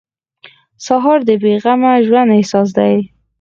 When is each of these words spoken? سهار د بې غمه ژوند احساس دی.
سهار 0.85 1.19
د 1.27 1.29
بې 1.41 1.53
غمه 1.63 1.91
ژوند 2.05 2.29
احساس 2.37 2.69
دی. 2.77 2.95